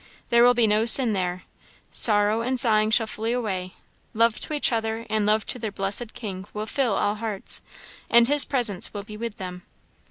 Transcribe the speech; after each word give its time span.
There 0.31 0.43
will 0.43 0.55
be 0.55 0.65
no 0.65 0.87
sin 0.87 1.13
there; 1.13 1.43
sorrow 1.91 2.41
and 2.41 2.59
sighing 2.59 2.89
shall 2.89 3.05
flee 3.05 3.33
away; 3.33 3.75
love 4.15 4.39
to 4.39 4.53
each 4.53 4.71
other 4.71 5.05
and 5.11 5.27
love 5.27 5.45
to 5.45 5.59
their 5.59 5.71
blessed 5.71 6.15
King 6.15 6.47
will 6.55 6.65
fill 6.65 6.93
all 6.95 7.13
hearts, 7.13 7.61
and 8.09 8.27
his 8.27 8.43
presence 8.43 8.95
will 8.95 9.03
be 9.03 9.15
with 9.15 9.37
them. 9.37 9.61